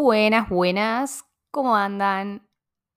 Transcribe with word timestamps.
Buenas, 0.00 0.48
buenas. 0.48 1.24
¿Cómo 1.50 1.74
andan? 1.74 2.48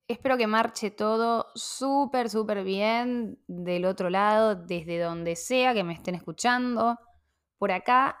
Espero 0.06 0.36
que 0.36 0.46
marche 0.46 0.92
todo 0.92 1.48
súper, 1.56 2.30
súper 2.30 2.62
bien 2.62 3.42
del 3.48 3.86
otro 3.86 4.08
lado, 4.08 4.54
desde 4.54 5.00
donde 5.00 5.34
sea 5.34 5.74
que 5.74 5.82
me 5.82 5.94
estén 5.94 6.14
escuchando. 6.14 6.96
Por 7.58 7.72
acá, 7.72 8.20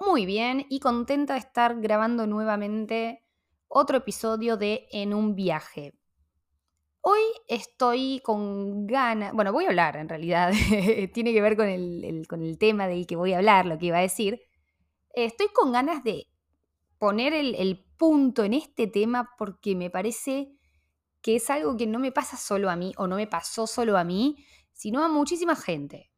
muy 0.00 0.26
bien 0.26 0.66
y 0.68 0.80
contenta 0.80 1.34
de 1.34 1.38
estar 1.38 1.80
grabando 1.80 2.26
nuevamente 2.26 3.22
otro 3.68 3.98
episodio 3.98 4.56
de 4.56 4.88
En 4.90 5.14
un 5.14 5.36
viaje. 5.36 5.94
Hoy 7.02 7.20
estoy 7.46 8.20
con 8.24 8.88
ganas, 8.88 9.34
bueno, 9.34 9.52
voy 9.52 9.66
a 9.66 9.68
hablar 9.68 9.96
en 9.98 10.08
realidad, 10.08 10.50
tiene 11.14 11.32
que 11.32 11.42
ver 11.42 11.56
con 11.56 11.68
el, 11.68 12.26
con 12.28 12.42
el 12.42 12.58
tema 12.58 12.88
del 12.88 13.06
que 13.06 13.14
voy 13.14 13.34
a 13.34 13.38
hablar, 13.38 13.66
lo 13.66 13.78
que 13.78 13.86
iba 13.86 13.98
a 13.98 14.00
decir. 14.00 14.40
Estoy 15.14 15.46
con 15.54 15.70
ganas 15.70 16.02
de 16.02 16.26
poner 16.98 17.32
el, 17.34 17.82
punto 17.96 18.44
en 18.44 18.52
este 18.52 18.86
tema 18.86 19.30
porque 19.38 19.74
me 19.74 19.88
parece 19.88 20.52
que 21.22 21.36
es 21.36 21.48
algo 21.48 21.78
que 21.78 21.86
no 21.86 21.98
me 21.98 22.12
pasa 22.12 22.36
solo 22.36 22.68
a 22.68 22.76
mí 22.76 22.92
o 22.98 23.06
no 23.06 23.16
me 23.16 23.26
pasó 23.26 23.66
solo 23.66 23.96
a 23.96 24.04
mí, 24.04 24.44
sino 24.74 25.02
a 25.02 25.08
muchísima 25.08 25.56
gente. 25.56 26.12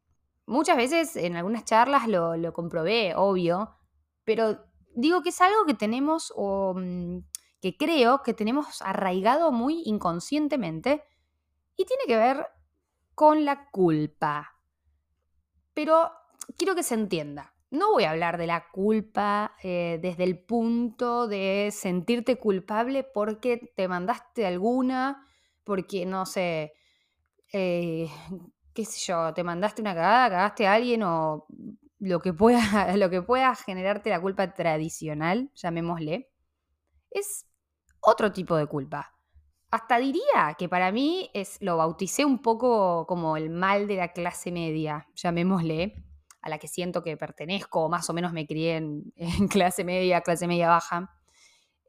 Muchas 0.45 0.75
veces 0.75 1.15
en 1.15 1.37
algunas 1.37 1.63
charlas 1.63 2.05
lo, 2.09 2.51
comprobé, 2.51 3.13
obvio, 3.15 3.77
pero 4.25 4.59
digo 4.93 5.21
que 5.21 5.29
es 5.29 5.39
algo 5.39 5.65
que 5.65 5.73
tenemos 5.73 6.33
o 6.35 6.73
mm, 6.75 7.19
que 7.61 7.77
creo 7.77 8.23
que 8.23 8.33
tenemos 8.33 8.81
arraigado 8.81 9.53
muy 9.53 9.83
inconscientemente 9.85 11.01
y 11.77 11.85
tiene 11.85 12.03
que 12.07 12.17
ver 12.17 12.45
con 13.15 13.45
la 13.45 13.69
culpa. 13.69 14.59
Pero 15.73 16.11
quiero 16.57 16.75
que 16.75 16.83
se 16.83 16.95
entienda. 16.95 17.53
No 17.71 17.91
voy 17.91 18.05
a 18.05 18.11
hablar 18.11 18.37
de 18.39 18.47
la 18.47 18.67
culpa 18.71 19.55
eh, 19.61 19.99
desde 20.01 20.23
el 20.23 20.39
punto 20.39 21.27
de 21.27 21.69
sentirte 21.71 22.37
culpable 22.37 23.03
porque 23.03 23.71
te 23.75 23.87
mandaste 23.87 24.47
alguna, 24.47 25.23
porque 25.63 26.07
no 26.07 26.25
sé, 26.25 26.73
eh, 27.53 28.09
qué 28.73 28.85
sé 28.85 28.99
yo, 29.11 29.33
te 29.35 29.43
mandaste 29.43 29.83
una 29.83 29.93
cagada, 29.93 30.29
cagaste 30.29 30.65
a 30.65 30.73
alguien 30.73 31.03
o 31.03 31.45
lo 31.99 32.19
que 32.21 32.33
pueda, 32.33 32.59
lo 32.97 33.09
que 33.11 33.21
pueda 33.21 33.53
generarte 33.53 34.09
la 34.09 34.19
culpa 34.19 34.51
tradicional, 34.55 35.51
llamémosle, 35.53 36.31
es 37.11 37.45
otro 38.01 38.31
tipo 38.31 38.55
de 38.55 38.65
culpa. 38.65 39.13
Hasta 39.69 39.99
diría 39.99 40.55
que 40.57 40.67
para 40.67 40.91
mí 40.91 41.29
es, 41.35 41.61
lo 41.61 41.77
bauticé 41.77 42.25
un 42.25 42.41
poco 42.41 43.05
como 43.05 43.37
el 43.37 43.51
mal 43.51 43.87
de 43.87 43.97
la 43.97 44.11
clase 44.11 44.51
media, 44.51 45.07
llamémosle 45.13 46.08
a 46.41 46.49
la 46.49 46.57
que 46.57 46.67
siento 46.67 47.03
que 47.03 47.17
pertenezco, 47.17 47.85
o 47.85 47.89
más 47.89 48.09
o 48.09 48.13
menos 48.13 48.33
me 48.33 48.45
crié 48.45 48.77
en, 48.77 49.13
clase 49.49 49.83
media, 49.83 50.21
clase 50.21 50.47
media 50.47 50.69
baja. 50.69 51.11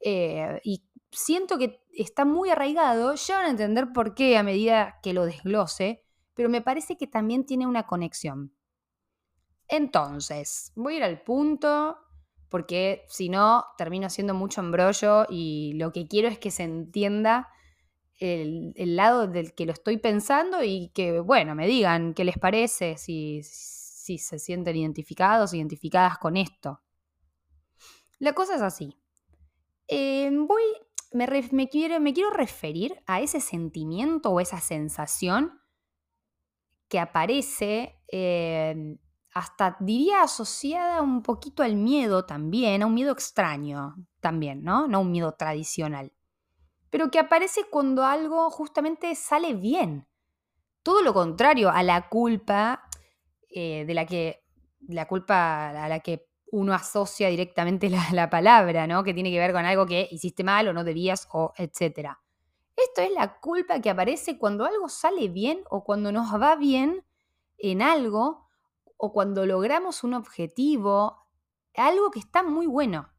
Eh, 0.03 0.61
y 0.65 0.85
siento 1.11 1.59
que 1.59 1.83
está 1.93 2.25
muy 2.25 2.51
arraigado, 2.51 3.15
ya 3.15 3.37
van 3.37 3.47
a 3.47 3.51
entender 3.51 3.93
por 3.93 4.15
qué 4.15 4.37
a 4.37 4.43
medida 4.43 4.99
que 5.03 5.13
lo 5.13 5.27
desglose, 5.27 6.03
pero 6.35 6.49
me 6.49 6.63
parece 6.63 6.97
que 6.97 7.07
también 7.07 7.45
tiene 7.45 7.67
una 7.67 7.87
conexión. 7.87 8.55
Entonces, 9.69 10.73
voy 10.75 10.95
a 10.95 10.97
ir 10.99 11.05
al 11.05 11.23
punto, 11.23 11.97
porque 12.49 13.05
si 13.09 13.29
no, 13.29 13.65
termino 13.79 14.07
haciendo 14.07 14.35
mucho 14.35 14.61
embrollo 14.61 15.27
y 15.29 15.75
lo 15.75 15.93
que 15.93 16.09
quiero 16.09 16.29
es 16.29 16.39
que 16.39 16.51
se 16.51 16.65
entienda 16.65 17.49
el, 18.19 18.73
el, 18.77 18.97
lado 18.97 19.29
del 19.29 19.55
que 19.55 19.67
lo 19.67 19.73
estoy 19.73 19.99
pensando 19.99 20.63
y 20.63 20.91
que, 20.93 21.21
bueno, 21.21 21.55
me 21.55 21.67
digan 21.67 22.15
qué 22.15 22.25
les 22.25 22.39
parece, 22.39 22.97
si, 22.99 23.43
si 23.45 23.80
se 24.19 24.39
sienten 24.39 24.77
identificados, 24.77 25.55
identificadas 25.55 26.19
con 26.19 26.37
esto. 26.37 26.81
La 28.19 28.35
cosa 28.35 28.57
es 28.57 28.63
así. 28.63 29.01
Em, 29.89 30.47
voy, 30.47 30.63
me, 31.13 31.69
quiero, 31.69 31.99
me 32.01 32.13
quiero 32.13 32.31
referir 32.31 33.03
a 33.07 33.21
ese 33.21 33.41
sentimiento 33.41 34.31
o 34.31 34.41
esa 34.41 34.61
sensación 34.61 35.61
que 36.89 36.99
aparece, 36.99 38.01
em, 38.09 38.99
hasta 39.33 39.77
diría 39.81 40.23
asociada 40.23 41.01
un 41.03 41.23
poquito 41.23 41.63
al 41.63 41.77
miedo 41.77 42.27
también, 42.27 42.83
a 42.83 42.87
un 42.87 42.95
miedo 42.95 43.13
extraño 43.13 43.95
también, 44.21 44.63
¿no? 44.65 44.87
No 44.87 45.01
un 45.01 45.13
miedo 45.13 45.33
tradicional. 45.33 46.13
Pero 46.91 47.11
que 47.11 47.21
aparece 47.21 47.65
cuando 47.71 48.05
algo 48.05 48.51
justamente 48.51 49.15
sale 49.15 49.55
bien. 49.55 50.09
Todo 50.83 51.03
lo 51.03 51.15
contrario 51.15 51.71
a 51.71 51.83
la 51.83 52.09
culpa 52.09 52.90
eh, 53.51 53.85
de 53.85 53.95
la 53.95 54.07
que 54.07 54.45
la 54.89 55.07
culpa 55.07 55.71
a 55.71 55.89
la 55.89 56.01
que 56.01 56.29
uno 56.53 56.75
asocia 56.75 57.29
directamente 57.29 57.91
la, 58.13 58.31
palabra, 58.31 58.87
¿no? 58.87 59.05
Que 59.05 59.15
tiene 59.15 59.31
que 59.31 59.39
ver 59.39 59.53
con 59.53 59.65
algo 59.65 59.87
que 59.87 60.09
hiciste 60.11 60.45
mal 60.45 60.69
o 60.69 60.73
no 60.73 60.85
debías 60.85 61.29
o 61.33 61.53
etcétera. 61.57 62.21
Esto 62.77 63.03
es 63.03 63.13
la 63.13 63.39
culpa 63.41 63.81
que 63.81 63.91
aparece 63.91 64.39
cuando 64.39 64.65
algo 64.65 64.89
sale 64.89 65.29
bien 65.29 65.63
o 65.69 65.85
cuando 65.85 66.13
nos 66.13 66.33
va 66.41 66.57
bien 66.57 67.05
en 67.59 67.83
algo 67.83 68.49
o 68.97 69.13
cuando 69.13 69.45
logramos 69.47 70.03
un 70.03 70.15
objetivo, 70.15 71.27
algo 71.75 72.11
que 72.11 72.19
está 72.19 72.43
muy 72.43 72.67
bueno. 72.67 73.13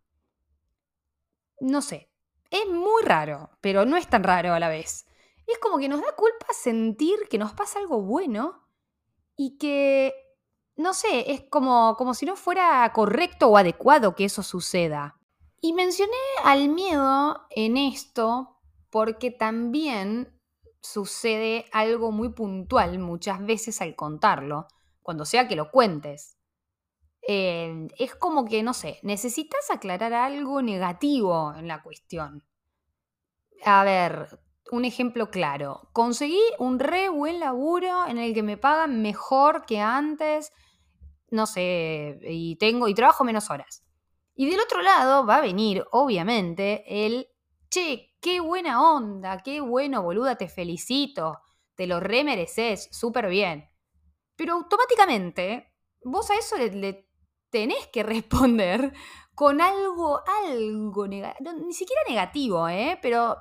No 1.59 1.81
sé, 1.81 2.09
es 2.49 2.67
muy 2.67 3.03
raro, 3.03 3.51
pero 3.61 3.85
no 3.85 3.97
es 3.97 4.07
tan 4.07 4.23
raro 4.23 4.53
a 4.53 4.59
la 4.59 4.69
vez. 4.69 5.05
Es 5.45 5.59
como 5.59 5.77
que 5.77 5.89
nos 5.89 6.01
da 6.01 6.15
culpa 6.15 6.47
sentir 6.53 7.19
que 7.29 7.37
nos 7.37 7.53
pasa 7.53 7.79
algo 7.79 8.01
bueno 8.01 8.67
y 9.43 9.57
que, 9.57 10.13
no 10.75 10.93
sé, 10.93 11.31
es 11.31 11.41
como, 11.49 11.95
como 11.97 12.13
si 12.13 12.27
no 12.27 12.35
fuera 12.35 12.91
correcto 12.93 13.47
o 13.47 13.57
adecuado 13.57 14.15
que 14.15 14.25
eso 14.25 14.43
suceda. 14.43 15.19
Y 15.59 15.73
mencioné 15.73 16.13
al 16.43 16.69
miedo 16.69 17.47
en 17.49 17.75
esto 17.75 18.59
porque 18.91 19.31
también 19.31 20.39
sucede 20.79 21.65
algo 21.71 22.11
muy 22.11 22.29
puntual 22.29 22.99
muchas 22.99 23.43
veces 23.43 23.81
al 23.81 23.95
contarlo, 23.95 24.67
cuando 25.01 25.25
sea 25.25 25.47
que 25.47 25.55
lo 25.55 25.71
cuentes. 25.71 26.37
Eh, 27.27 27.87
es 27.97 28.13
como 28.13 28.45
que, 28.45 28.61
no 28.61 28.75
sé, 28.75 28.99
necesitas 29.01 29.71
aclarar 29.71 30.13
algo 30.13 30.61
negativo 30.61 31.51
en 31.57 31.67
la 31.67 31.81
cuestión. 31.81 32.45
A 33.65 33.83
ver, 33.83 34.39
un 34.69 34.85
ejemplo 34.85 35.31
claro. 35.31 35.89
Conseguí 35.93 36.41
un 36.59 36.79
re 36.79 37.09
buen 37.09 37.39
laburo 37.39 38.07
en 38.07 38.17
el 38.17 38.33
que 38.33 38.43
me 38.43 38.57
pagan 38.57 39.01
mejor 39.01 39.65
que 39.65 39.79
antes, 39.79 40.51
no 41.29 41.45
sé, 41.45 42.19
y 42.23 42.57
tengo 42.57 42.87
y 42.87 42.93
trabajo 42.93 43.23
menos 43.23 43.49
horas. 43.49 43.83
Y 44.35 44.49
del 44.49 44.59
otro 44.59 44.81
lado 44.81 45.25
va 45.25 45.37
a 45.37 45.41
venir, 45.41 45.85
obviamente, 45.91 46.83
el, 47.05 47.27
che, 47.69 48.15
qué 48.21 48.39
buena 48.39 48.81
onda, 48.81 49.41
qué 49.43 49.61
bueno, 49.61 50.03
boluda, 50.03 50.35
te 50.35 50.47
felicito, 50.47 51.39
te 51.75 51.87
lo 51.87 51.99
re 51.99 52.23
mereces, 52.23 52.87
súper 52.91 53.27
bien. 53.27 53.69
Pero 54.35 54.53
automáticamente, 54.53 55.73
vos 56.03 56.29
a 56.31 56.35
eso 56.35 56.57
le, 56.57 57.09
tenés 57.49 57.87
que 57.87 58.03
responder 58.03 58.93
con 59.35 59.61
algo, 59.61 60.21
algo 60.45 61.07
negativo, 61.07 61.53
ni 61.53 61.73
siquiera 61.73 62.01
negativo, 62.07 62.67
¿eh? 62.67 62.97
Pero 63.01 63.37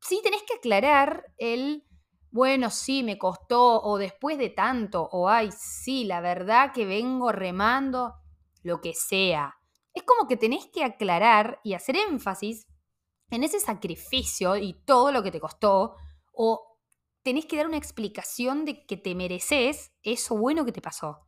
sí 0.00 0.20
tenés 0.22 0.42
que 0.42 0.54
aclarar 0.54 1.24
el, 1.38 1.86
bueno, 2.30 2.70
sí, 2.70 3.02
me 3.02 3.18
costó, 3.18 3.82
o 3.82 3.98
después 3.98 4.38
de 4.38 4.50
tanto, 4.50 5.08
o 5.12 5.28
ay, 5.28 5.50
sí, 5.52 6.04
la 6.04 6.20
verdad 6.20 6.72
que 6.72 6.84
vengo 6.84 7.32
remando, 7.32 8.14
lo 8.62 8.80
que 8.80 8.94
sea. 8.94 9.56
Es 9.94 10.02
como 10.02 10.28
que 10.28 10.36
tenés 10.36 10.66
que 10.66 10.84
aclarar 10.84 11.60
y 11.64 11.74
hacer 11.74 11.96
énfasis 11.96 12.66
en 13.30 13.44
ese 13.44 13.60
sacrificio 13.60 14.56
y 14.56 14.74
todo 14.84 15.12
lo 15.12 15.22
que 15.22 15.30
te 15.30 15.40
costó, 15.40 15.96
o 16.32 16.78
tenés 17.22 17.46
que 17.46 17.56
dar 17.56 17.66
una 17.66 17.76
explicación 17.76 18.64
de 18.64 18.86
que 18.86 18.96
te 18.96 19.14
mereces 19.14 19.92
eso 20.02 20.36
bueno 20.36 20.64
que 20.64 20.72
te 20.72 20.80
pasó. 20.80 21.26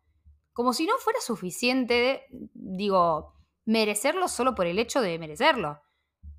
Como 0.53 0.73
si 0.73 0.87
no 0.87 0.97
fuera 0.99 1.21
suficiente, 1.21 2.27
digo, 2.55 3.35
merecerlo 3.65 4.29
solo 4.29 4.55
por 4.55 4.67
el 4.67 4.79
hecho 4.79 5.01
de 5.01 5.19
merecerlo. 5.19 5.81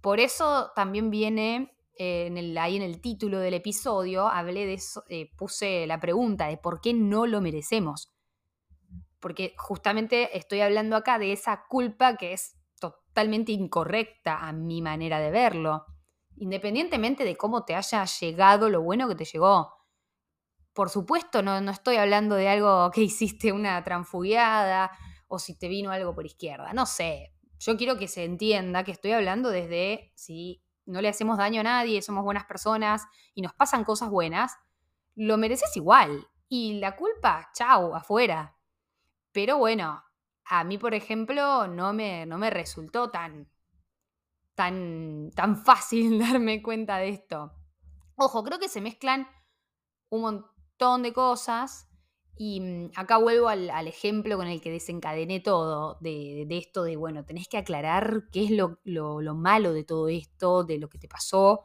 Por 0.01 0.19
eso 0.19 0.72
también 0.75 1.12
viene 1.12 1.78
en 1.96 2.38
el, 2.38 2.58
ahí 2.58 2.76
en 2.76 2.82
el 2.82 3.02
título 3.02 3.40
del 3.40 3.54
episodio 3.54 4.28
hablé 4.28 4.66
de 4.66 4.80
eh, 5.10 5.30
puse 5.38 5.86
la 5.88 6.00
pregunta 6.00 6.48
de 6.48 6.58
por 6.58 6.82
qué 6.82 6.94
no 6.94 7.28
lo 7.28 7.42
merecemos. 7.42 8.12
Porque 9.20 9.54
justamente 9.58 10.36
estoy 10.38 10.62
hablando 10.62 10.96
acá 10.96 11.20
de 11.20 11.32
esa 11.32 11.66
culpa 11.70 12.18
que 12.18 12.34
es 12.34 12.58
totalmente 12.80 13.52
incorrecta 13.52 14.40
a 14.40 14.52
mi 14.52 14.82
manera 14.82 15.20
de 15.20 15.32
verlo. 15.32 15.86
Independientemente 16.38 17.24
de 17.24 17.36
cómo 17.36 17.66
te 17.66 17.76
haya 17.76 18.04
llegado 18.06 18.70
lo 18.70 18.82
bueno 18.82 19.08
que 19.08 19.16
te 19.16 19.26
llegó. 19.26 19.74
Por 20.74 20.90
supuesto, 20.90 21.44
no, 21.44 21.62
no 21.62 21.72
estoy 21.72 21.98
hablando 21.98 22.36
de 22.36 22.50
algo 22.50 22.90
que 22.92 23.02
hiciste 23.02 23.52
una 23.52 23.84
transfugiada 23.84 24.92
o 25.28 25.40
si 25.40 25.58
te 25.58 25.68
vino 25.68 25.92
algo 25.92 26.16
por 26.16 26.26
izquierda. 26.26 26.74
No 26.74 26.86
sé. 26.86 27.34
Yo 27.60 27.78
quiero 27.78 27.98
que 27.98 28.08
se 28.08 28.24
entienda 28.24 28.84
que 28.84 28.92
estoy 28.92 29.12
hablando 29.12 29.50
desde 29.50 30.12
si 30.16 30.64
no 30.86 31.01
le 31.01 31.10
hacemos 31.10 31.38
daño 31.38 31.62
a 31.62 31.63
nadie, 31.63 32.01
somos 32.01 32.24
buenas 32.24 32.45
personas 32.45 33.07
y 33.33 33.42
nos 33.42 33.54
pasan 33.54 33.83
cosas 33.83 34.10
buenas, 34.10 34.57
lo 35.16 35.38
mereces 35.38 35.75
igual. 35.75 36.28
Y 36.48 36.80
la 36.80 36.95
culpa, 36.95 37.50
chau, 37.54 37.95
afuera. 37.95 38.57
Pero 39.31 39.57
bueno, 39.57 40.04
a 40.45 40.63
mí, 40.63 40.78
por 40.78 40.94
ejemplo, 40.94 41.68
no 41.68 41.94
me, 41.94 42.25
no 42.25 42.38
me 42.38 42.50
resultó 42.50 43.10
tan, 43.10 43.50
tan, 44.56 45.31
tan 45.36 45.63
fácil 45.63 46.19
darme 46.31 46.62
cuenta 46.62 46.98
de 46.98 47.10
esto. 47.10 47.54
Ojo, 48.16 48.44
creo 48.44 48.60
que 48.60 48.69
se 48.69 48.81
mezclan 48.81 49.28
un 50.10 50.22
montón 50.22 51.04
de 51.04 51.13
cosas 51.13 51.91
y 52.38 52.60
mm, 52.62 52.92
acá 52.95 53.18
vuelvo 53.18 53.50
al, 53.50 53.69
ejemplo 53.88 54.38
con 54.38 54.48
el 54.48 54.62
que 54.62 54.72
desencadené 54.72 55.39
todo, 55.39 55.98
de, 56.01 56.48
esto 56.50 56.83
de, 56.83 56.95
bueno, 56.95 57.25
tenés 57.25 57.48
que 57.48 57.57
aclarar 57.57 58.24
qué 58.31 58.45
es 58.45 58.51
lo, 58.51 59.36
malo 59.36 59.74
de 59.74 59.83
todo 59.83 60.07
esto, 60.07 60.63
de 60.63 60.78
lo 60.78 60.89
que 60.89 60.98
te 60.98 61.07
pasó, 61.07 61.63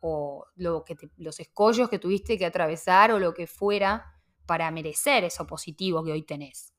o 0.00 0.46
lo 0.56 0.84
que 0.84 0.96
los 1.16 1.40
escollos 1.40 1.88
que 1.88 1.98
tuviste 1.98 2.38
que 2.38 2.46
atravesar, 2.46 3.12
o 3.12 3.18
lo 3.18 3.34
que 3.34 3.46
fuera, 3.46 4.04
para 4.46 4.70
merecer 4.70 5.24
eso 5.24 5.46
positivo 5.46 6.04
que 6.04 6.12
hoy 6.12 6.22
tenés. 6.22 6.74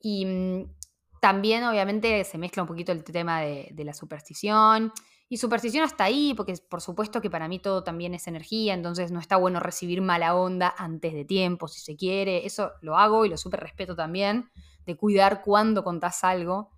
Y 0.00 0.24
mm, 0.24 0.74
también, 1.20 1.64
obviamente, 1.64 2.24
se 2.24 2.38
mezcla 2.38 2.62
un 2.62 2.68
poquito 2.68 2.92
el 2.92 3.04
tema 3.04 3.40
de, 3.42 3.72
la 3.84 3.92
superstición. 3.92 4.92
Y 5.32 5.36
superstición 5.36 5.84
hasta 5.84 6.02
ahí, 6.02 6.34
porque 6.34 6.54
por 6.68 6.80
supuesto 6.80 7.20
que 7.20 7.30
para 7.30 7.46
mí 7.46 7.60
todo 7.60 7.84
también 7.84 8.14
es 8.14 8.26
energía, 8.26 8.74
entonces 8.74 9.12
no 9.12 9.20
está 9.20 9.36
bueno 9.36 9.60
recibir 9.60 10.02
mala 10.02 10.34
onda 10.34 10.74
antes 10.76 11.14
de 11.14 11.24
tiempo, 11.24 11.68
si 11.68 11.80
se 11.80 11.96
quiere. 11.96 12.44
Eso 12.46 12.72
lo 12.82 12.96
hago 12.98 13.24
y 13.24 13.28
lo 13.28 13.36
súper 13.36 13.60
respeto 13.60 13.94
también, 13.94 14.50
de 14.86 14.96
cuidar 14.96 15.42
cuando 15.42 15.84
contás 15.84 16.24
algo. 16.24 16.72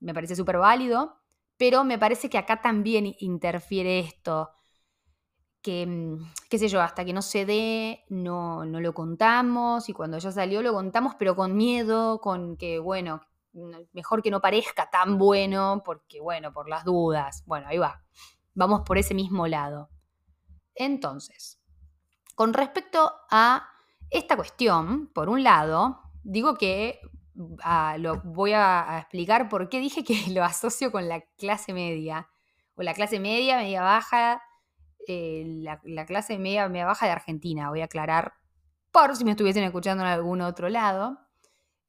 Me 0.00 0.14
parece 0.14 0.34
súper 0.36 0.56
válido, 0.56 1.20
pero 1.58 1.84
me 1.84 1.98
parece 1.98 2.30
que 2.30 2.38
acá 2.38 2.62
también 2.62 3.14
interfiere 3.18 3.98
esto. 3.98 4.52
Que, 5.60 5.86
mm, 5.86 6.32
qué 6.48 6.58
sé 6.58 6.68
yo, 6.68 6.80
hasta 6.80 7.04
que 7.04 7.12
no 7.12 7.20
se 7.20 7.44
dé, 7.44 8.04
no, 8.08 8.64
no 8.64 8.80
lo 8.80 8.94
contamos 8.94 9.88
y 9.90 9.92
cuando 9.92 10.16
ya 10.18 10.32
salió 10.32 10.62
lo 10.62 10.72
contamos, 10.72 11.14
pero 11.18 11.36
con 11.36 11.56
miedo, 11.56 12.20
con 12.22 12.56
que, 12.56 12.78
bueno, 12.78 13.20
mejor 13.92 14.22
que 14.22 14.30
no 14.30 14.40
parezca 14.40 14.90
tan 14.90 15.18
bueno, 15.18 15.82
porque 15.84 16.20
bueno, 16.20 16.52
por 16.52 16.68
las 16.68 16.84
dudas. 16.84 17.42
Bueno, 17.46 17.68
ahí 17.68 17.78
va. 17.78 18.02
Vamos 18.54 18.82
por 18.84 18.98
ese 18.98 19.14
mismo 19.14 19.46
lado. 19.46 19.90
Entonces, 20.74 21.60
con 22.34 22.54
respecto 22.54 23.12
a 23.30 23.68
esta 24.10 24.36
cuestión, 24.36 25.08
por 25.12 25.28
un 25.28 25.42
lado, 25.42 26.00
digo 26.22 26.54
que 26.56 27.00
ah, 27.62 27.96
lo 27.98 28.20
voy 28.22 28.52
a, 28.52 28.98
explicar 29.00 29.48
por 29.48 29.68
qué 29.68 29.80
dije 29.80 30.04
que 30.04 30.14
lo 30.32 30.44
asocio 30.44 30.92
con 30.92 31.08
la 31.08 31.20
clase 31.36 31.72
media, 31.72 32.28
o 32.76 32.82
la 32.82 32.94
clase 32.94 33.18
media, 33.18 33.56
media 33.56 33.82
baja, 33.82 34.40
eh, 35.06 35.44
la, 35.46 36.06
clase 36.06 36.38
media, 36.38 36.68
media 36.68 36.86
baja 36.86 37.06
de 37.06 37.12
Argentina. 37.12 37.70
Voy 37.70 37.80
a 37.80 37.86
aclarar 37.86 38.34
por 38.92 39.16
si 39.16 39.24
me 39.24 39.32
estuviesen 39.32 39.64
escuchando 39.64 40.04
en 40.04 40.10
algún 40.10 40.40
otro 40.40 40.68
lado. 40.68 41.18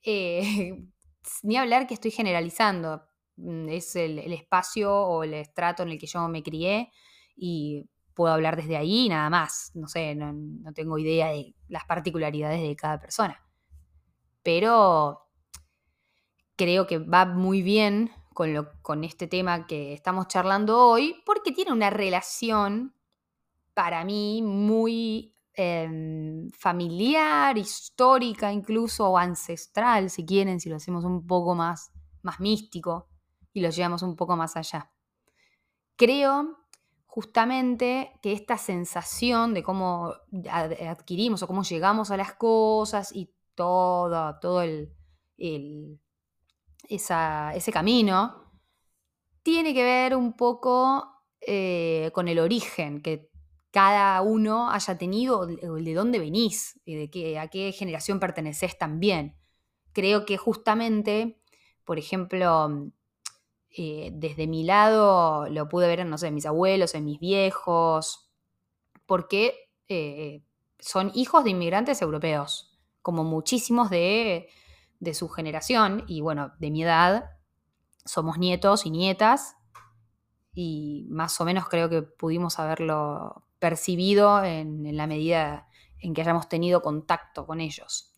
Eh, 0.02 0.84
ni 1.44 1.58
hablar 1.58 1.88
que 1.88 1.94
estoy 1.94 2.12
generalizando, 2.12 3.04
mm, 3.38 3.70
es 3.70 3.96
el, 3.96 4.20
espacio 4.34 4.94
o 4.94 5.24
el 5.24 5.34
estrato 5.34 5.84
en 5.84 5.90
el 5.90 6.00
que 6.00 6.08
yo 6.08 6.28
me 6.28 6.44
crié 6.44 6.92
y 7.36 7.90
puedo 8.14 8.34
hablar 8.34 8.56
desde 8.56 8.78
ahí 8.78 9.10
nada 9.10 9.30
más. 9.30 9.72
No 9.76 9.88
sé, 9.88 10.16
no, 10.16 10.74
tengo 10.74 10.98
idea 10.98 11.30
de 11.30 11.56
las 11.68 11.86
particularidades 11.86 12.62
de 12.62 12.76
cada 12.76 13.00
persona. 13.00 13.42
Pero 14.44 15.22
creo 16.56 16.88
que 16.88 16.98
va 17.00 17.26
muy 17.26 17.62
bien 17.62 18.12
con, 18.34 18.54
lo, 18.54 18.72
con 18.82 19.04
este 19.04 19.28
tema 19.28 19.68
que 19.68 19.94
estamos 19.94 20.28
charlando 20.28 20.86
hoy 20.86 21.22
porque 21.26 21.52
tiene 21.52 21.72
una 21.72 21.90
relación 21.90 22.94
para 23.74 24.04
mí 24.04 24.42
muy 24.42 25.39
Em, 25.62 26.50
familiar, 26.52 27.58
histórica 27.58 28.50
incluso, 28.50 29.10
o 29.10 29.18
ancestral, 29.18 30.10
si 30.10 30.26
quieren, 30.26 30.62
si 30.62 30.70
lo 30.70 30.78
hacemos 30.78 31.04
un 31.04 31.28
poco 31.28 31.54
más, 31.54 31.92
más 32.22 32.40
místico 32.40 33.10
y 33.52 33.60
lo 33.60 33.70
llevamos 33.70 34.02
un 34.02 34.16
poco 34.16 34.38
más 34.38 34.56
allá. 34.56 34.90
Creo 35.98 36.60
justamente 37.08 38.14
que 38.22 38.32
esta 38.32 38.58
sensación 38.58 39.54
de 39.54 39.62
cómo 39.62 40.14
adquirimos 40.50 41.44
o 41.44 41.48
cómo 41.48 41.64
llegamos 41.64 42.10
a 42.10 42.16
las 42.16 42.36
cosas 42.36 43.14
y 43.14 43.30
todo, 43.54 44.40
todo 44.40 44.62
el, 44.62 44.96
ese 46.88 47.72
camino, 47.74 48.50
tiene 49.44 49.74
que 49.74 49.84
ver 49.84 50.16
un 50.16 50.38
poco 50.38 51.26
eh, 51.42 52.12
con 52.14 52.30
el 52.30 52.40
origen 52.40 53.02
que 53.02 53.30
cada 53.72 54.22
uno 54.22 54.72
haya 54.72 54.98
tenido, 54.98 55.46
de 55.46 55.94
dónde 55.94 56.20
venís, 56.20 56.80
de 56.86 57.10
qué, 57.12 57.38
a 57.38 57.48
qué 57.50 57.72
generación 57.72 58.20
perteneces 58.20 58.78
también. 58.78 59.36
Creo 59.94 60.26
que 60.26 60.38
justamente, 60.38 61.42
por 61.86 62.00
ejemplo, 62.00 62.92
eh, 63.70 64.10
desde 64.14 64.48
mi 64.48 64.64
lado 64.64 65.48
lo 65.50 65.70
pude 65.70 65.88
ver 65.88 66.00
en, 66.00 66.10
no 66.10 66.18
sé, 66.18 66.32
mis 66.32 66.46
abuelos, 66.46 66.96
en 66.96 67.06
mis 67.06 67.20
viejos, 67.20 68.32
porque 69.06 69.54
eh, 69.88 70.44
son 70.80 71.12
hijos 71.14 71.44
de 71.44 71.52
inmigrantes 71.52 72.02
europeos, 72.02 72.80
como 73.02 73.24
muchísimos 73.24 73.90
de, 73.90 74.50
de 75.00 75.14
su 75.14 75.30
generación, 75.30 76.04
y 76.08 76.22
bueno, 76.22 76.54
de 76.60 76.72
mi 76.72 76.84
edad, 76.84 77.32
somos 78.04 78.40
nietos 78.40 78.88
y 78.88 78.90
nietas, 78.90 79.56
y 80.54 81.08
más 81.12 81.40
o 81.40 81.46
menos 81.46 81.70
creo 81.70 81.90
que 81.90 82.02
pudimos 82.02 82.58
haberlo 82.58 83.46
percibido 83.60 84.44
en, 84.44 84.96
la 84.96 85.08
medida 85.08 85.68
en 86.00 86.14
que 86.14 86.22
hayamos 86.22 86.50
tenido 86.50 86.82
contacto 86.82 87.46
con 87.46 87.62
ellos. 87.62 88.16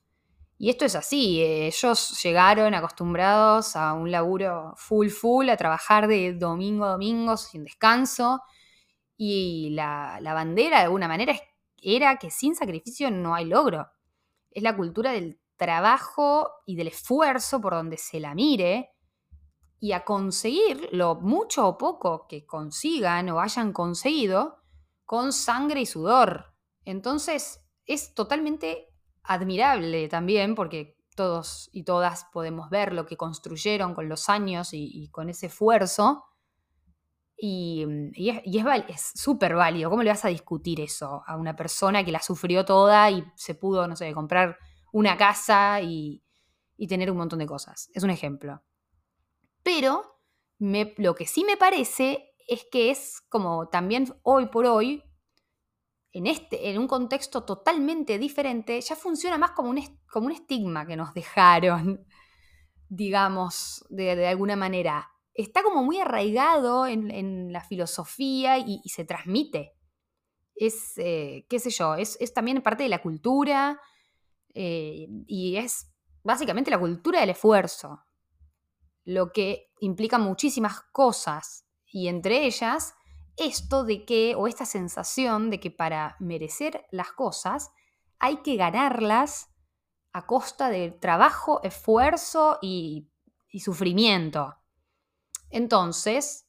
Y 0.57 0.69
esto 0.69 0.85
es 0.85 0.95
así, 0.95 1.41
ellos 1.41 2.21
llegaron 2.23 2.75
acostumbrados 2.75 3.75
a 3.75 3.93
un 3.93 4.11
laburo 4.11 4.73
full 4.77 5.09
full, 5.09 5.49
a 5.49 5.57
trabajar 5.57 6.07
de 6.07 6.33
domingo 6.33 6.85
a 6.85 6.91
domingo 6.91 7.35
sin 7.35 7.63
descanso, 7.63 8.41
y 9.17 9.71
la, 9.71 10.19
la 10.21 10.33
bandera 10.33 10.77
de 10.77 10.83
alguna 10.83 11.07
manera 11.07 11.35
era 11.81 12.17
que 12.17 12.29
sin 12.29 12.55
sacrificio 12.55 13.09
no 13.09 13.33
hay 13.33 13.45
logro. 13.45 13.89
Es 14.51 14.61
la 14.61 14.75
cultura 14.75 15.11
del 15.11 15.39
trabajo 15.57 16.49
y 16.65 16.75
del 16.75 16.87
esfuerzo 16.87 17.59
por 17.59 17.73
donde 17.73 17.97
se 17.97 18.19
la 18.19 18.35
mire, 18.35 18.91
y 19.79 19.93
a 19.93 20.05
conseguir 20.05 20.89
lo 20.91 21.15
mucho 21.15 21.67
o 21.67 21.77
poco 21.77 22.27
que 22.27 22.45
consigan 22.45 23.29
o 23.29 23.41
hayan 23.41 23.73
conseguido, 23.73 24.60
con 25.11 25.33
sangre 25.33 25.81
y 25.81 25.85
sudor. 25.85 26.55
Entonces 26.85 27.61
es 27.85 28.13
totalmente 28.13 28.87
admirable 29.23 30.07
también 30.07 30.55
porque 30.55 30.95
todos 31.17 31.69
y 31.73 31.83
todas 31.83 32.29
podemos 32.31 32.69
ver 32.69 32.93
lo 32.93 33.05
que 33.05 33.17
construyeron 33.17 33.93
con 33.93 34.07
los 34.07 34.29
años 34.29 34.69
y, 34.71 35.09
con 35.09 35.27
ese 35.27 35.47
esfuerzo. 35.47 36.23
Y, 37.35 37.85
es 38.15 39.11
súper 39.13 39.53
válido. 39.53 39.89
¿Cómo 39.89 40.01
le 40.01 40.11
vas 40.11 40.23
a 40.23 40.29
discutir 40.29 40.79
eso 40.79 41.23
a 41.27 41.35
una 41.35 41.57
persona 41.57 42.05
que 42.05 42.13
la 42.13 42.21
sufrió 42.21 42.63
toda 42.63 43.11
y 43.11 43.25
se 43.35 43.53
pudo, 43.53 43.89
no 43.89 43.97
sé, 43.97 44.13
comprar 44.13 44.57
una 44.93 45.17
casa 45.17 45.81
y, 45.81 46.23
tener 46.87 47.11
un 47.11 47.17
montón 47.17 47.39
de 47.39 47.47
cosas? 47.47 47.91
Es 47.93 48.03
un 48.03 48.11
ejemplo. 48.11 48.63
Pero 49.61 50.21
lo 50.57 51.15
que 51.15 51.25
sí 51.25 51.43
me 51.43 51.57
parece 51.57 52.30
es 52.51 52.67
que 52.69 52.91
es 52.91 53.21
como 53.29 53.69
también 53.69 54.13
hoy 54.23 54.47
por 54.47 54.65
hoy, 54.65 55.01
en, 56.11 56.27
este, 56.27 56.69
en 56.69 56.79
un 56.79 56.87
contexto 56.87 57.45
totalmente 57.45 58.19
diferente, 58.19 58.81
ya 58.81 58.97
funciona 58.97 59.37
más 59.37 59.51
como 59.51 59.69
un, 59.69 59.81
como 60.11 60.25
un 60.25 60.33
estigma 60.33 60.85
que 60.85 60.97
nos 60.97 61.13
dejaron, 61.13 62.05
digamos, 62.89 63.85
de, 63.89 64.27
alguna 64.27 64.57
manera. 64.57 65.09
Está 65.33 65.63
como 65.63 65.81
muy 65.81 65.99
arraigado 65.99 66.87
en, 66.87 67.53
la 67.53 67.61
filosofía 67.61 68.57
y, 68.57 68.81
se 68.83 69.05
transmite. 69.05 69.71
Es, 70.53 70.97
eh, 70.97 71.45
qué 71.49 71.57
sé 71.57 71.69
yo, 71.69 71.95
es, 71.95 72.17
también 72.33 72.61
parte 72.61 72.83
de 72.83 72.89
la 72.89 73.01
cultura 73.01 73.79
eh, 74.53 75.07
y 75.25 75.55
es 75.55 75.89
básicamente 76.21 76.69
la 76.69 76.79
cultura 76.79 77.21
del 77.21 77.29
esfuerzo, 77.29 78.01
lo 79.05 79.31
que 79.31 79.71
implica 79.79 80.17
muchísimas 80.17 80.81
cosas 80.91 81.65
y 81.91 82.07
entre 82.07 82.45
ellas 82.45 82.95
esto 83.37 83.83
de 83.83 84.05
que, 84.05 84.35
o 84.35 84.47
esta 84.47 84.65
sensación 84.65 85.49
de 85.49 85.59
que 85.59 85.71
para 85.71 86.15
merecer 86.19 86.85
las 86.91 87.11
cosas 87.11 87.71
hay 88.19 88.37
que 88.37 88.55
ganarlas 88.55 89.49
a 90.13 90.25
costa 90.25 90.69
de 90.69 90.91
trabajo, 90.91 91.61
esfuerzo 91.63 92.59
y, 92.61 93.07
sufrimiento. 93.59 94.55
Entonces, 95.49 96.47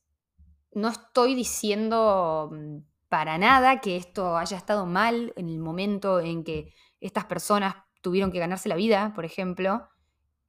no 0.72 0.88
estoy 0.88 1.34
diciendo 1.34 2.50
mm, 2.52 2.78
para 3.08 3.38
nada 3.38 3.80
que 3.80 3.96
esto 3.96 4.36
haya 4.36 4.56
estado 4.56 4.86
mal 4.86 5.32
en 5.36 5.48
el 5.48 5.58
momento 5.58 6.20
en 6.20 6.44
que 6.44 6.72
estas 7.00 7.24
personas 7.24 7.74
tuvieron 8.02 8.30
que 8.30 8.38
ganarse 8.38 8.68
la 8.68 8.76
vida, 8.76 9.12
por 9.14 9.24
ejemplo, 9.24 9.88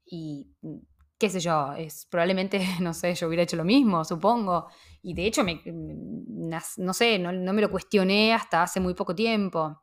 y 0.05 0.55
mm, 0.61 0.77
qué 1.23 1.29
sé 1.29 1.39
yo, 1.39 1.71
es, 1.71 2.05
probablemente, 2.07 2.59
no 2.81 2.93
sé, 2.93 3.15
yo 3.15 3.27
hubiera 3.29 3.43
hecho 3.43 3.55
lo 3.55 3.63
mismo, 3.63 4.03
supongo, 4.03 4.67
y 5.01 5.13
de 5.13 5.25
hecho, 5.25 5.41
me, 5.45 5.55
mm, 5.55 6.49
no 6.79 6.93
sé, 6.93 7.17
no, 7.17 7.53
me 7.53 7.61
lo 7.61 7.71
cuestioné 7.71 8.33
hasta 8.33 8.61
hace 8.61 8.81
muy 8.81 8.93
poco 8.93 9.15
tiempo. 9.15 9.79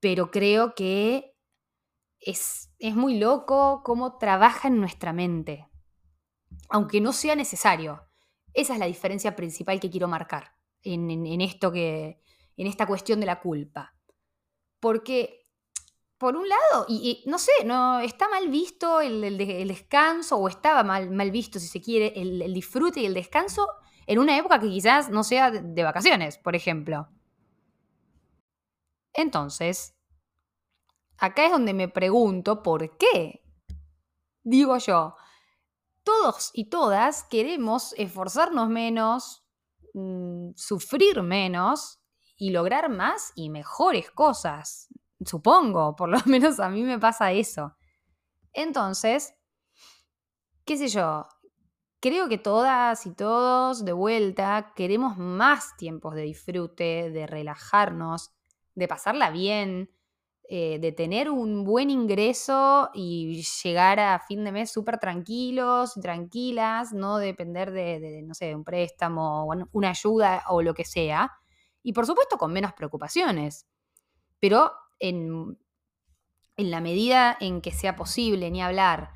Pero 0.00 0.30
creo 0.30 0.74
que 0.74 1.34
es, 2.20 2.74
es 2.78 2.94
muy 2.94 3.18
loco 3.18 3.80
cómo 3.82 4.18
trabaja 4.18 4.68
en 4.68 4.80
nuestra 4.80 5.14
mente. 5.14 5.66
Aunque 6.68 7.00
no 7.00 7.14
sea 7.14 7.34
necesario. 7.34 8.06
Esa 8.52 8.74
es 8.74 8.78
la 8.78 8.86
diferencia 8.86 9.34
principal 9.34 9.80
que 9.80 9.88
quiero 9.88 10.08
marcar 10.08 10.56
en, 10.82 11.40
esto 11.40 11.72
que, 11.72 12.20
en 12.58 12.66
esta 12.66 12.86
cuestión 12.86 13.18
de 13.18 13.26
la 13.26 13.40
culpa. 13.40 13.96
Porque, 14.78 15.41
por 16.22 16.36
un 16.36 16.48
lado, 16.48 16.86
y, 16.86 17.24
no 17.26 17.36
sé, 17.36 17.50
no, 17.64 17.98
está 17.98 18.28
mal 18.28 18.48
visto 18.48 19.00
el, 19.00 19.36
descanso, 19.36 20.36
o 20.36 20.48
estaba 20.48 20.84
mal, 20.84 21.10
mal, 21.10 21.32
visto, 21.32 21.58
si 21.58 21.66
se 21.66 21.80
quiere, 21.80 22.12
el, 22.14 22.54
disfrute 22.54 23.00
y 23.00 23.06
el 23.06 23.14
descanso 23.14 23.66
en 24.06 24.20
una 24.20 24.38
época 24.38 24.60
que 24.60 24.68
quizás 24.68 25.10
no 25.10 25.24
sea 25.24 25.50
de 25.50 25.82
vacaciones, 25.82 26.38
por 26.38 26.54
ejemplo. 26.54 27.08
Entonces, 29.12 29.96
acá 31.18 31.46
es 31.46 31.50
donde 31.50 31.74
me 31.74 31.88
pregunto 31.88 32.62
por 32.62 32.96
qué. 32.96 33.42
Digo 34.44 34.78
yo, 34.78 35.16
todos 36.04 36.52
y 36.54 36.70
todas 36.70 37.24
queremos 37.24 37.94
esforzarnos 37.98 38.68
menos, 38.68 39.44
mm, 39.92 40.50
sufrir 40.54 41.20
menos 41.24 42.00
y 42.36 42.50
lograr 42.50 42.90
más 42.90 43.32
y 43.34 43.50
mejores 43.50 44.12
cosas. 44.12 44.88
Supongo, 45.26 45.96
por 45.96 46.08
lo 46.08 46.18
menos 46.26 46.60
a 46.60 46.68
mí 46.68 46.82
me 46.82 46.98
pasa 46.98 47.32
eso. 47.32 47.76
Entonces, 48.52 49.34
qué 50.64 50.76
sé 50.76 50.88
yo, 50.88 51.26
creo 52.00 52.28
que 52.28 52.38
todas 52.38 53.06
y 53.06 53.14
todos 53.14 53.84
de 53.84 53.92
vuelta 53.92 54.72
queremos 54.76 55.16
más 55.18 55.76
tiempos 55.76 56.14
de 56.14 56.22
disfrute, 56.22 57.10
de 57.10 57.26
relajarnos, 57.26 58.32
de 58.74 58.88
pasarla 58.88 59.30
bien, 59.30 59.90
eh, 60.48 60.78
de 60.80 60.92
tener 60.92 61.30
un 61.30 61.64
buen 61.64 61.88
ingreso 61.88 62.90
y 62.92 63.42
llegar 63.62 64.00
a 64.00 64.18
fin 64.18 64.44
de 64.44 64.52
mes 64.52 64.70
súper 64.70 64.98
tranquilos 64.98 65.94
tranquilas, 66.02 66.92
no 66.92 67.18
depender 67.18 67.70
de, 67.70 68.22
no 68.22 68.34
sé, 68.34 68.54
un 68.54 68.64
préstamo, 68.64 69.48
una 69.72 69.90
ayuda 69.90 70.42
o 70.48 70.60
lo 70.60 70.74
que 70.74 70.84
sea. 70.84 71.30
Y 71.82 71.92
por 71.92 72.06
supuesto 72.06 72.36
con 72.36 72.52
menos 72.52 72.72
preocupaciones. 72.74 73.66
Pero 74.40 74.72
en, 75.02 75.58
la 76.56 76.80
medida 76.80 77.36
en 77.40 77.60
que 77.60 77.72
sea 77.72 77.96
posible, 77.96 78.50
ni 78.50 78.62
hablar. 78.62 79.10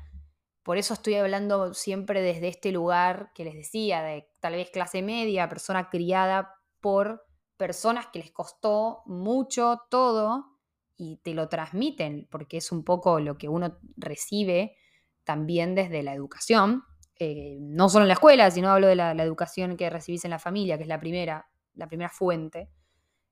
Por 0.63 0.77
eso 0.77 0.93
estoy 0.93 1.15
hablando 1.15 1.73
siempre 1.73 2.21
desde 2.21 2.49
este 2.49 2.73
lugar 2.73 3.31
que 3.33 3.45
les 3.45 3.55
decía, 3.55 4.03
de 4.03 4.29
tal 4.41 4.53
vez 4.53 4.69
clase 4.69 5.01
media, 5.01 5.47
persona 5.47 5.89
criada 5.89 6.53
por 6.81 7.25
personas 7.55 8.07
que 8.07 8.19
les 8.19 8.31
costó 8.31 9.01
mucho 9.05 9.79
todo 9.89 10.57
y 10.97 11.17
te 11.23 11.33
lo 11.33 11.47
transmiten, 11.47 12.27
porque 12.29 12.57
es 12.57 12.71
un 12.71 12.83
poco 12.83 13.21
lo 13.21 13.37
que 13.37 13.47
uno 13.47 13.79
recibe 13.95 14.75
también 15.23 15.73
desde 15.73 16.03
la 16.03 16.13
educación, 16.13 16.83
eh, 17.15 17.57
no 17.61 17.87
solo 17.87 18.03
en 18.03 18.09
la 18.09 18.15
escuela, 18.15 18.51
sino 18.51 18.69
hablo 18.69 18.87
de 18.87 18.95
la, 18.95 19.11
educación 19.11 19.77
que 19.77 19.89
recibís 19.89 20.25
en 20.25 20.31
la 20.31 20.39
familia, 20.39 20.75
que 20.75 20.83
es 20.83 20.89
la 20.89 20.99
primera, 20.99 21.49
la 21.75 21.87
primera 21.87 22.09
fuente. 22.09 22.69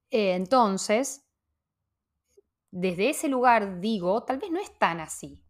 Eh, 0.10 0.36
entonces, 0.36 1.25
desde 2.78 3.10
ese 3.10 3.30
lugar 3.30 3.80
digo, 3.80 4.24
tal 4.26 4.38
vez 4.38 4.52
no 4.52 4.60
es 4.60 4.78
tan 4.78 5.00
así. 5.00 5.42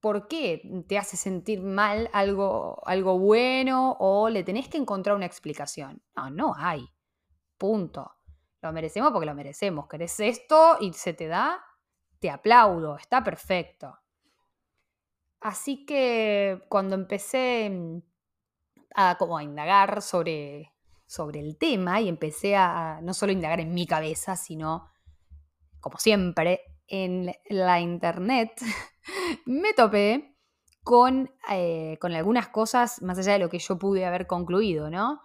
¿Por 0.00 0.26
qué 0.26 0.62
te 0.88 0.96
hace 0.96 1.18
sentir 1.18 1.60
mal 1.60 2.08
algo, 2.14 2.80
algo 2.86 3.18
bueno 3.18 3.94
o 4.00 4.30
le 4.30 4.42
tenés 4.42 4.66
que 4.66 4.78
encontrar 4.78 5.16
una 5.16 5.26
explicación? 5.26 6.02
No, 6.16 6.30
no 6.30 6.54
hay. 6.56 6.88
Punto. 7.58 8.10
Lo 8.62 8.72
merecemos 8.72 9.12
porque 9.12 9.26
lo 9.26 9.34
merecemos. 9.34 9.86
Querés 9.86 10.18
esto 10.18 10.78
y 10.80 10.94
se 10.94 11.12
te 11.12 11.26
da, 11.26 11.62
te 12.20 12.30
aplaudo, 12.30 12.96
está 12.96 13.22
perfecto. 13.22 13.98
Así 15.40 15.84
que 15.84 16.64
cuando 16.70 16.94
empecé 16.94 17.68
mm, 17.68 17.98
a, 18.94 19.18
como 19.18 19.38
indagar 19.42 20.00
sobre, 20.00 20.72
sobre 21.04 21.40
el 21.40 21.58
tema 21.58 22.00
y 22.00 22.08
empecé 22.08 22.56
a 22.56 23.00
no 23.02 23.12
solo 23.12 23.32
indagar 23.32 23.60
en 23.60 23.74
mi 23.74 23.86
cabeza, 23.86 24.36
sino, 24.36 24.88
como 25.86 25.98
siempre, 25.98 26.62
en 26.88 27.32
la 27.48 27.78
internet, 27.78 28.60
me 29.46 29.72
topé 29.72 30.36
con, 30.82 31.30
eh, 31.48 31.96
con 32.00 32.12
algunas 32.12 32.48
cosas 32.48 33.00
más 33.02 33.16
allá 33.18 33.34
de 33.34 33.38
lo 33.38 33.48
que 33.48 33.60
yo 33.60 33.78
pude 33.78 34.04
haber 34.04 34.26
concluido, 34.26 34.90
¿no? 34.90 35.20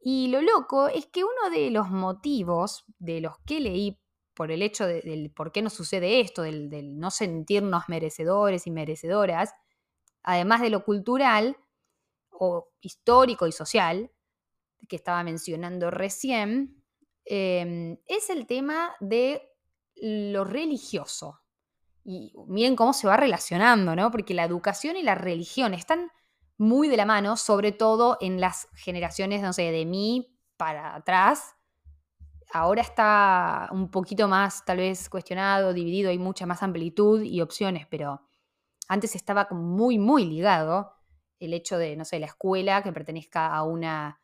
Y 0.00 0.28
lo 0.28 0.40
loco 0.40 0.86
es 0.86 1.06
que 1.06 1.24
uno 1.24 1.50
de 1.50 1.72
los 1.72 1.90
motivos 1.90 2.84
de 3.00 3.20
los 3.20 3.38
que 3.44 3.58
leí 3.58 4.00
por 4.34 4.52
el 4.52 4.62
hecho 4.62 4.86
de, 4.86 5.00
del 5.00 5.32
por 5.32 5.50
qué 5.50 5.62
nos 5.62 5.72
sucede 5.72 6.20
esto, 6.20 6.42
del, 6.42 6.96
no 6.96 7.10
sentirnos 7.10 7.88
merecedores 7.88 8.68
y 8.68 8.70
merecedoras, 8.70 9.52
además 10.22 10.60
de 10.60 10.70
lo 10.70 10.84
cultural 10.84 11.56
o 12.30 12.68
histórico 12.80 13.48
y 13.48 13.52
social 13.52 14.12
que 14.88 14.94
estaba 14.94 15.24
mencionando 15.24 15.90
recién, 15.90 16.84
em, 17.24 17.98
es 18.06 18.30
el 18.30 18.46
tema 18.46 18.94
de 19.00 19.50
lo 19.96 20.44
religioso. 20.44 21.40
Y 22.04 22.32
miren 22.48 22.76
cómo 22.76 22.92
se 22.92 23.06
va 23.06 23.16
relacionando, 23.16 23.96
¿no? 23.96 24.10
Porque 24.10 24.34
la 24.34 24.44
educación 24.44 24.96
y 24.96 25.02
la 25.02 25.14
religión 25.14 25.74
están 25.74 26.10
muy 26.58 26.88
de 26.88 26.96
la 26.96 27.06
mano, 27.06 27.36
sobre 27.36 27.72
todo 27.72 28.18
en 28.20 28.40
las 28.40 28.68
generaciones, 28.74 29.42
no 29.42 29.52
sé, 29.52 29.70
de 29.72 29.86
mí 29.86 30.38
para 30.56 30.94
atrás. 30.94 31.56
Ahora 32.52 32.82
está 32.82 33.68
un 33.72 33.90
poquito 33.90 34.28
más 34.28 34.64
tal 34.64 34.76
vez 34.76 35.08
cuestionado, 35.08 35.72
dividido, 35.72 36.10
hay 36.10 36.18
mucha 36.18 36.46
más 36.46 36.62
amplitud 36.62 37.22
y 37.22 37.40
opciones, 37.40 37.86
pero 37.88 38.20
antes 38.86 39.16
estaba 39.16 39.48
muy, 39.50 39.98
muy 39.98 40.24
ligado 40.24 40.92
el 41.40 41.52
hecho 41.52 41.78
de, 41.78 41.96
no 41.96 42.04
sé, 42.04 42.18
la 42.18 42.26
escuela 42.26 42.82
que 42.82 42.92
pertenezca 42.92 43.54
a 43.54 43.64
una, 43.64 44.20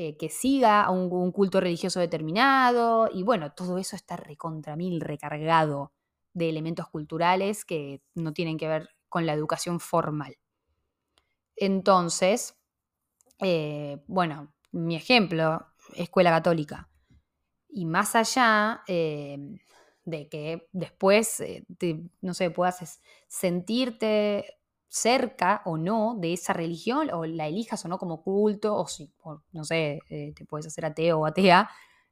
eh, 0.00 0.16
que 0.16 0.28
siga 0.28 0.84
a 0.84 0.92
un, 0.92 1.32
culto 1.32 1.60
religioso 1.60 1.98
determinado, 1.98 3.10
y 3.12 3.24
bueno, 3.24 3.50
todo 3.50 3.78
eso 3.78 3.96
está 3.96 4.14
recontra 4.14 4.76
mil 4.76 5.00
recargado 5.00 5.92
de 6.32 6.48
elementos 6.48 6.86
culturales 6.86 7.64
que 7.64 8.00
no 8.14 8.32
tienen 8.32 8.58
que 8.58 8.68
ver 8.68 8.90
con 9.08 9.26
la 9.26 9.32
educación 9.32 9.80
formal. 9.80 10.36
Entonces, 11.56 12.56
eh, 13.40 14.00
bueno, 14.06 14.54
mi 14.70 14.94
ejemplo, 14.94 15.66
escuela 15.96 16.30
católica. 16.30 16.88
Y 17.68 17.84
más 17.84 18.14
allá 18.14 18.84
eh, 18.86 19.36
de 20.04 20.28
que 20.28 20.68
después, 20.70 21.42
no 22.20 22.34
sé, 22.34 22.50
puedas 22.52 23.00
sentirte 23.26 24.57
cerca 24.88 25.62
o 25.64 25.76
no 25.76 26.16
de 26.18 26.32
esa 26.32 26.52
religión, 26.52 27.10
o 27.12 27.26
la 27.26 27.46
elijas 27.46 27.84
o 27.84 27.88
no 27.88 27.98
como 27.98 28.22
culto, 28.22 28.74
o 28.74 28.86
si, 28.86 29.12
no 29.52 29.64
sé, 29.64 30.00
te 30.08 30.44
puedes 30.46 30.66
hacer 30.66 30.84
ateo 30.86 31.20
o 31.20 31.26
atea, 31.26 31.68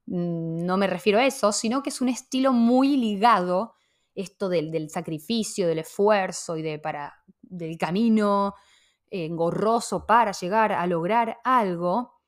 mm, 0.06 0.64
no 0.64 0.76
me 0.76 0.86
refiero 0.86 1.18
a 1.18 1.26
eso, 1.26 1.52
sino 1.52 1.82
que 1.82 1.90
es 1.90 2.00
un 2.00 2.08
estilo 2.08 2.52
muy 2.52 2.96
ligado 2.96 3.74
esto 4.14 4.48
del, 4.48 4.70
del 4.70 4.90
sacrificio, 4.90 5.68
del 5.68 5.80
esfuerzo 5.80 6.56
y 6.56 6.62
de 6.62 6.78
para, 6.78 7.14
del 7.42 7.76
camino 7.76 8.54
engorroso 9.10 10.06
para 10.06 10.32
llegar 10.32 10.72
a 10.72 10.86
lograr 10.86 11.38
algo, 11.44 12.20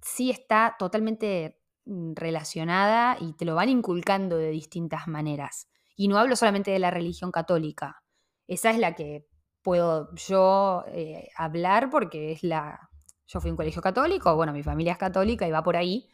sí 0.00 0.30
está 0.30 0.76
totalmente 0.78 1.60
mm, 1.84 2.12
relacionada 2.14 3.16
y 3.20 3.32
te 3.34 3.44
lo 3.44 3.54
van 3.54 3.68
inculcando 3.68 4.36
de 4.36 4.50
distintas 4.50 5.06
maneras. 5.06 5.68
Y 5.96 6.08
no 6.08 6.18
hablo 6.18 6.36
solamente 6.36 6.70
de 6.70 6.78
la 6.78 6.90
religión 6.90 7.30
católica, 7.30 8.02
esa 8.48 8.70
es 8.70 8.78
la 8.78 8.94
que 8.94 9.26
puedo 9.62 10.14
yo 10.14 10.84
eh, 10.88 11.28
hablar 11.36 11.90
porque 11.90 12.32
es 12.32 12.42
la... 12.42 12.90
Yo 13.26 13.40
fui 13.40 13.50
a 13.50 13.52
un 13.52 13.56
colegio 13.56 13.80
católico, 13.80 14.34
bueno, 14.36 14.52
mi 14.52 14.62
familia 14.62 14.92
es 14.92 14.98
católica 14.98 15.46
y 15.46 15.50
va 15.50 15.62
por 15.62 15.76
ahí, 15.76 16.10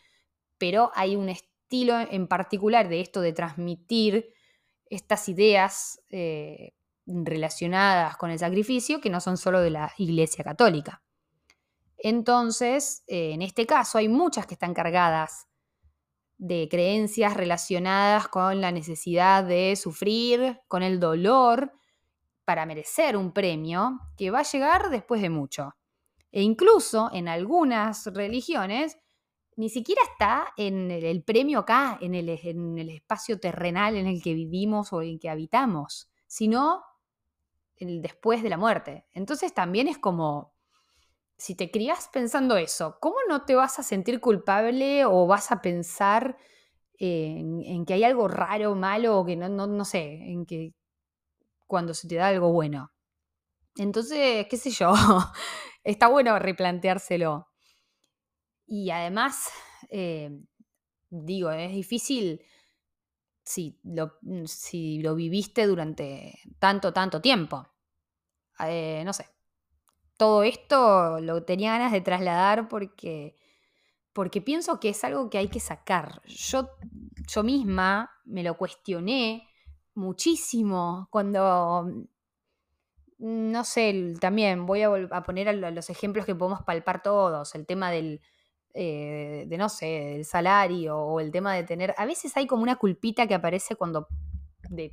pero 0.56 0.92
hay 0.94 1.16
un 1.16 1.28
estilo 1.28 1.98
en 1.98 2.28
particular 2.28 2.88
de 2.88 3.00
esto 3.00 3.20
de 3.20 3.32
transmitir 3.32 4.32
estas 4.88 5.28
ideas 5.28 6.00
eh, 6.10 6.74
relacionadas 7.06 8.16
con 8.16 8.30
el 8.30 8.38
sacrificio 8.38 9.00
que 9.00 9.10
no 9.10 9.20
son 9.20 9.36
solo 9.36 9.60
de 9.60 9.70
la 9.70 9.92
Iglesia 9.96 10.44
Católica. 10.44 11.02
Entonces, 11.96 13.02
eh, 13.08 13.32
en 13.32 13.42
este 13.42 13.66
caso 13.66 13.98
hay 13.98 14.08
muchas 14.08 14.46
que 14.46 14.54
están 14.54 14.74
cargadas 14.74 15.48
de 16.36 16.68
creencias 16.70 17.36
relacionadas 17.36 18.28
con 18.28 18.60
la 18.60 18.70
necesidad 18.70 19.42
de 19.42 19.74
sufrir, 19.74 20.60
con 20.68 20.84
el 20.84 21.00
dolor, 21.00 21.72
para 22.48 22.64
merecer 22.64 23.14
un 23.14 23.32
premio 23.32 24.00
que 24.16 24.30
va 24.30 24.38
a 24.38 24.50
llegar 24.50 24.88
después 24.88 25.20
de 25.20 25.28
mucho. 25.28 25.74
E 26.32 26.40
incluso 26.40 27.10
en 27.12 27.28
algunas 27.28 28.06
religiones 28.06 28.96
ni 29.56 29.68
siquiera 29.68 30.00
está 30.10 30.54
en 30.56 30.90
el, 30.90 31.22
premio 31.24 31.58
acá, 31.58 31.98
en 32.00 32.14
el, 32.14 32.30
en 32.30 32.78
el 32.78 32.88
espacio 32.88 33.38
terrenal 33.38 33.96
en 33.96 34.06
el 34.06 34.22
que 34.22 34.32
vivimos 34.32 34.94
o 34.94 35.02
en 35.02 35.18
que 35.18 35.28
habitamos, 35.28 36.08
sino 36.26 36.84
el 37.76 38.00
después 38.00 38.42
de 38.42 38.48
la 38.48 38.56
muerte. 38.56 39.04
Entonces 39.12 39.52
también 39.52 39.86
es 39.86 39.98
como, 39.98 40.54
si 41.36 41.54
te 41.54 41.70
crías 41.70 42.08
pensando 42.10 42.56
eso, 42.56 42.96
¿cómo 42.98 43.16
no 43.28 43.44
te 43.44 43.56
vas 43.56 43.78
a 43.78 43.82
sentir 43.82 44.20
culpable 44.20 45.04
o 45.04 45.26
vas 45.26 45.52
a 45.52 45.60
pensar 45.60 46.38
en, 46.94 47.84
que 47.84 47.92
hay 47.92 48.04
algo 48.04 48.26
raro, 48.26 48.74
malo 48.74 49.18
o 49.18 49.26
que 49.26 49.36
no, 49.36 49.50
no, 49.50 49.66
no 49.66 49.84
sé, 49.84 50.14
en 50.32 50.46
que 50.46 50.72
cuando 51.68 51.94
se 51.94 52.08
te 52.08 52.16
da 52.16 52.26
algo 52.26 52.52
bueno? 52.52 52.90
Entonces, 53.76 54.46
qué 54.50 54.56
sé 54.56 54.70
yo, 54.70 54.92
está 55.84 56.08
bueno 56.08 56.36
replanteárselo. 56.40 57.46
Y 58.66 58.90
además, 58.90 59.48
eh, 59.90 60.30
digo, 61.10 61.52
es 61.52 61.72
difícil 61.72 62.42
si 63.44 63.80
lo, 63.82 64.18
mm, 64.22 64.44
si 64.44 65.00
lo 65.00 65.14
viviste 65.14 65.66
durante 65.66 66.38
tanto, 66.58 66.92
tanto 66.92 67.20
tiempo. 67.20 67.66
Eh, 68.60 69.02
no 69.04 69.12
sé. 69.12 69.26
Todo 70.18 70.42
esto 70.42 71.20
lo 71.20 71.44
tenía 71.44 71.72
ganas 71.72 71.92
de 71.92 72.00
trasladar 72.00 72.68
porque, 72.68 73.36
porque 74.12 74.42
pienso 74.42 74.80
que 74.80 74.90
es 74.90 75.04
algo 75.04 75.30
que 75.30 75.38
hay 75.38 75.48
que 75.48 75.60
sacar. 75.60 76.20
Yo, 76.26 76.68
yo 77.28 77.44
misma 77.44 78.10
me 78.24 78.42
lo 78.42 78.56
cuestioné 78.56 79.47
muchísimo 79.98 81.08
cuando, 81.10 81.84
mm, 83.18 83.50
no 83.52 83.64
sé, 83.64 84.14
también 84.20 84.66
voy 84.66 84.82
a, 84.82 84.88
a 85.10 85.22
poner 85.22 85.54
los 85.54 85.90
ejemplos 85.90 86.24
que 86.24 86.34
podemos 86.34 86.62
palpar 86.62 87.02
todos, 87.02 87.54
el 87.54 87.66
tema 87.66 87.90
del, 87.90 88.20
eh, 88.74 89.44
de 89.48 89.58
no 89.58 89.68
sé, 89.68 90.16
el 90.16 90.24
salario 90.24 90.96
o 90.98 91.20
el 91.20 91.32
tema 91.32 91.54
de 91.54 91.64
tener. 91.64 91.94
A 91.98 92.06
veces 92.06 92.36
hay 92.36 92.46
como 92.46 92.62
una 92.62 92.76
culpita 92.76 93.26
que 93.26 93.34
aparece 93.34 93.76
cuando 93.76 94.08
de 94.70 94.92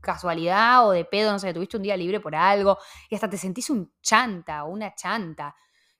casualidad 0.00 0.88
o 0.88 0.92
de 0.92 1.04
pedo, 1.04 1.32
no 1.32 1.38
sé, 1.38 1.54
tuviste 1.54 1.76
un 1.76 1.84
día 1.84 1.96
libre 1.96 2.20
por 2.20 2.34
algo 2.34 2.78
y 3.08 3.14
hasta 3.14 3.30
te 3.30 3.38
sentís 3.38 3.70
un 3.70 3.92
chanta 4.02 4.64
o 4.64 4.70
una 4.70 4.94
chanta, 4.94 5.54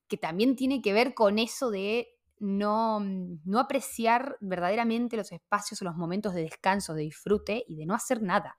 que 0.09 0.17
también 0.17 0.57
tiene 0.57 0.83
que 0.83 0.93
ver 0.93 1.15
con 1.15 1.39
eso 1.39 1.71
de 1.71 2.09
no, 2.43 2.99
no 2.99 3.61
apreciar 3.61 4.37
verdaderamente 4.41 5.17
los 5.17 5.31
espacios 5.31 5.81
o 5.81 5.85
los 5.85 5.95
momentos 5.95 6.35
de 6.35 6.43
descanso, 6.43 6.93
de 6.93 7.03
disfrute 7.03 7.65
y 7.69 7.77
de 7.77 7.87
no 7.87 7.95
hacer 7.95 8.21
nada. 8.21 8.59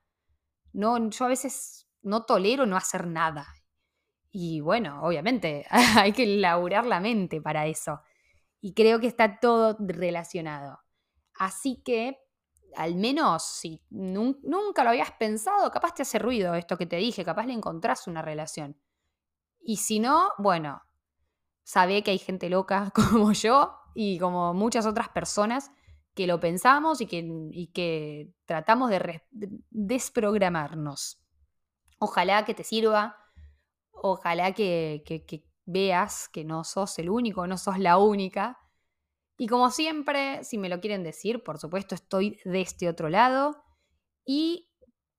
No, 0.71 1.09
yo 1.09 1.25
a 1.25 1.27
veces 1.27 1.85
no 2.01 2.23
tolero 2.23 2.65
no 2.65 2.77
hacer 2.77 3.05
nada. 3.05 3.45
Y 4.31 4.61
bueno, 4.61 5.03
obviamente 5.03 5.65
hay 5.97 6.13
que 6.13 6.25
laburar 6.25 6.85
la 6.85 7.01
mente 7.01 7.41
para 7.41 7.67
eso. 7.67 7.99
Y 8.61 8.73
creo 8.73 9.01
que 9.01 9.07
está 9.07 9.41
todo 9.41 9.75
relacionado. 9.81 10.79
Así 11.37 11.83
que, 11.83 12.17
al 12.77 12.95
menos 12.95 13.43
si 13.43 13.83
nunca 13.89 14.85
lo 14.85 14.91
habías 14.91 15.11
pensado, 15.11 15.69
capaz 15.71 15.93
te 15.93 16.03
hace 16.03 16.19
ruido 16.19 16.55
esto 16.55 16.77
que 16.77 16.85
te 16.85 16.95
dije, 16.95 17.25
capaz 17.25 17.47
le 17.47 17.53
encontrás 17.53 18.07
una 18.07 18.21
relación. 18.21 18.79
Y 19.59 19.75
si 19.75 19.99
no, 19.99 20.29
bueno, 20.37 20.81
sabe 21.63 22.03
que 22.03 22.11
hay 22.11 22.19
gente 22.19 22.49
loca 22.49 22.91
como 22.95 23.31
yo 23.31 23.75
y 23.95 24.19
como 24.19 24.53
muchas 24.53 24.85
otras 24.85 25.09
personas 25.09 25.71
que 26.13 26.27
lo 26.27 26.39
pensamos 26.39 27.01
y 27.01 27.07
que, 27.07 27.69
que 27.73 28.33
tratamos 28.45 28.89
de, 28.89 29.21
desprogramarnos. 29.71 31.19
Ojalá 31.99 32.45
que 32.45 32.53
te 32.53 32.63
sirva, 32.63 33.17
ojalá 33.91 34.53
que, 34.53 35.03
veas 35.65 36.27
que 36.27 36.43
no 36.43 36.63
sos 36.63 36.99
el 36.99 37.09
único, 37.09 37.47
no 37.47 37.57
sos 37.57 37.79
la 37.79 37.97
única. 37.97 38.59
Y 39.37 39.47
como 39.47 39.71
siempre, 39.71 40.43
si 40.43 40.57
me 40.57 40.69
lo 40.69 40.79
quieren 40.79 41.03
decir, 41.03 41.43
por 41.43 41.57
supuesto 41.57 41.95
estoy 41.95 42.39
de 42.45 42.61
este 42.61 42.87
otro 42.89 43.09
lado 43.09 43.63
y 44.25 44.69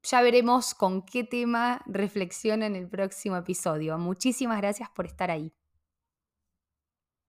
ya 0.03 0.23
veremos 0.23 0.75
con 0.75 1.03
qué 1.03 1.25
tema 1.25 1.83
reflexiona 1.87 2.67
en 2.67 2.77
el 2.77 2.89
próximo 2.89 3.37
episodio. 3.37 3.99
Muchísimas 3.99 4.59
gracias 4.59 4.91
por 4.91 5.07
estar 5.07 5.31
ahí. 5.31 5.53